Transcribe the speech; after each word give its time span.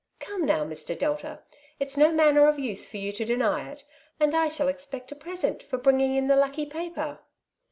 ''Come, 0.19 0.47
now, 0.47 0.65
Mr. 0.65 0.97
Delta, 0.97 1.43
it's 1.79 1.95
no 1.95 2.11
manner 2.11 2.47
of 2.47 2.57
use 2.57 2.87
for 2.87 2.97
you 2.97 3.11
to 3.11 3.23
deny 3.23 3.69
it, 3.69 3.85
and 4.19 4.35
I 4.35 4.47
shall 4.49 4.67
expect 4.67 5.11
a 5.11 5.15
present 5.15 5.61
for 5.61 5.77
bringing 5.77 6.15
in 6.15 6.25
the 6.25 6.35
lucky 6.35 6.65
paper 6.65 7.19